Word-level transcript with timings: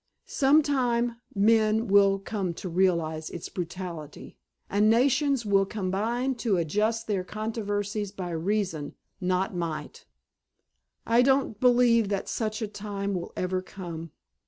Sometime 0.25 1.17
men 1.35 1.87
will 1.87 2.17
come 2.17 2.55
to 2.55 2.67
realize 2.67 3.29
its 3.29 3.49
brutality 3.49 4.35
and 4.67 4.89
nations 4.89 5.45
will 5.45 5.67
combine 5.67 6.33
to 6.41 6.57
adjust 6.57 7.05
their 7.05 7.23
controversies 7.23 8.11
by 8.11 8.31
reason, 8.31 8.95
not 9.21 9.53
might." 9.55 10.07
"I 11.05 11.21
don't 11.21 11.59
believe 11.59 12.09
that 12.09 12.27
such 12.27 12.63
a 12.63 12.67
time 12.67 13.13
will 13.13 13.31
ever 13.37 13.61
come. 13.61 14.09